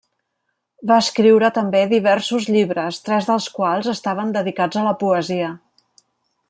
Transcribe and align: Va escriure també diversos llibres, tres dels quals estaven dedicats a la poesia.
Va 0.91 0.95
escriure 1.03 1.49
també 1.57 1.81
diversos 1.91 2.47
llibres, 2.55 2.99
tres 3.09 3.29
dels 3.33 3.47
quals 3.59 3.93
estaven 3.95 4.35
dedicats 4.39 4.81
a 4.83 4.87
la 4.89 4.99
poesia. 5.05 5.57